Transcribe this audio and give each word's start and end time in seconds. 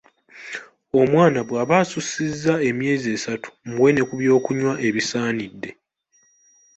Omwana 0.99 1.39
bw'aba 1.47 1.75
asussizza 1.83 2.53
emyezi 2.69 3.07
esatu, 3.15 3.49
muwe 3.73 3.89
ne 3.93 4.01
kubyokunywa 4.09 4.73
ebisaanidde. 4.87 5.69